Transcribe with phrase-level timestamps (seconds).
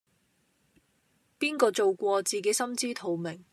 [1.39, 3.43] 邊個做過自己心知肚明